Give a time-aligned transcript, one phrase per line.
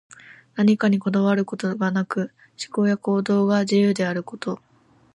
[0.55, 4.59] 何かにこだわることがなく、思考や行動が自由であること。